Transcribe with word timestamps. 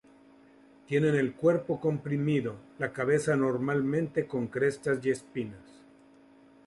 Tienen 0.87 1.13
el 1.13 1.35
cuerpo 1.35 1.79
comprimido, 1.79 2.55
la 2.79 2.91
cabeza 2.91 3.35
normalmente 3.35 4.25
con 4.25 4.47
crestas 4.47 4.97
y 5.05 5.11
espinas. 5.11 5.83